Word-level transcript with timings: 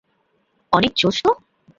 অনেক 0.73 0.91
জোশ 0.95 1.17
তো! 1.25 1.31